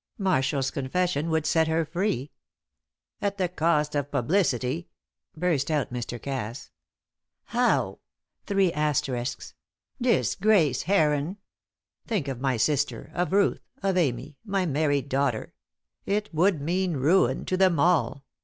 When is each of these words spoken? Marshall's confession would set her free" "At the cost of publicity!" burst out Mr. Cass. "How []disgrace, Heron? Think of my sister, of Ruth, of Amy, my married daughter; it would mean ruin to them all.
Marshall's 0.17 0.71
confession 0.71 1.29
would 1.29 1.45
set 1.45 1.67
her 1.67 1.85
free" 1.85 2.31
"At 3.21 3.37
the 3.37 3.47
cost 3.47 3.93
of 3.93 4.09
publicity!" 4.09 4.87
burst 5.37 5.69
out 5.71 5.93
Mr. 5.93 6.19
Cass. 6.19 6.71
"How 7.43 7.99
[]disgrace, 8.47 9.53
Heron? 10.81 11.37
Think 12.07 12.27
of 12.27 12.41
my 12.41 12.57
sister, 12.57 13.11
of 13.13 13.31
Ruth, 13.31 13.61
of 13.83 13.95
Amy, 13.95 14.37
my 14.43 14.65
married 14.65 15.07
daughter; 15.07 15.53
it 16.07 16.33
would 16.33 16.61
mean 16.61 16.93
ruin 16.97 17.45
to 17.45 17.55
them 17.55 17.79
all. 17.79 18.25